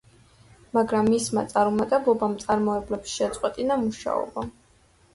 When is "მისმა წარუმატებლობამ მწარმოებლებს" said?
1.15-3.17